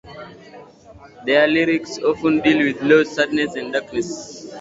Their 1.27 1.47
lyrics 1.47 1.99
often 1.99 2.41
deal 2.41 2.57
with 2.57 2.81
loss, 2.81 3.15
sadness, 3.17 3.53
and 3.53 3.71
darkness. 3.71 4.47